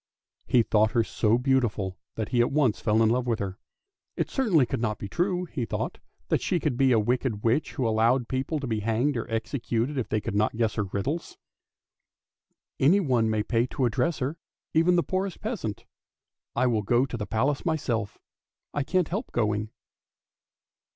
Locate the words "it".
4.17-4.31